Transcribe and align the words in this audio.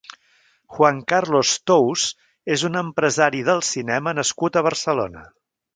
Juan 0.77 1.01
Carlos 1.13 1.51
Tous 1.71 2.07
és 2.57 2.65
un 2.71 2.81
empresari 2.83 3.45
del 3.53 3.65
cinema 3.73 4.19
nascut 4.23 4.57
a 4.63 4.67
Barcelona. 4.73 5.29